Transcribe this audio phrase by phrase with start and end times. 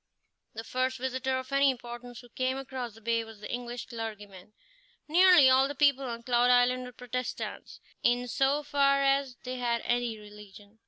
[0.55, 4.53] The first visitor of any importance who came across the bay was the English clergyman.
[5.07, 9.81] Nearly all the people on Cloud Island were Protestants, in so far as they had
[9.85, 10.79] any religion.